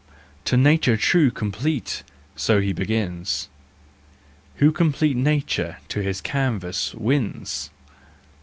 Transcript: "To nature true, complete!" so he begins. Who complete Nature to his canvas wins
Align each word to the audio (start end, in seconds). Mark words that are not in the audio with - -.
"To 0.45 0.57
nature 0.57 0.97
true, 0.97 1.29
complete!" 1.29 2.01
so 2.45 2.59
he 2.59 2.73
begins. 2.73 3.49
Who 4.55 4.71
complete 4.71 5.15
Nature 5.15 5.77
to 5.89 5.99
his 5.99 6.21
canvas 6.21 6.95
wins 6.95 7.69